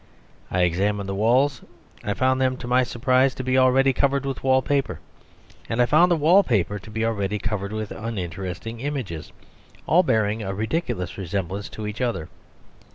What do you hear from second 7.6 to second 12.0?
with uninteresting images, all bearing a ridiculous resemblance to